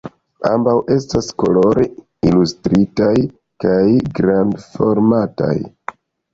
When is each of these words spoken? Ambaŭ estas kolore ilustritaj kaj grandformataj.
Ambaŭ 0.51 0.71
estas 0.95 1.29
kolore 1.43 1.85
ilustritaj 2.31 3.13
kaj 3.67 3.79
grandformataj. 4.23 5.55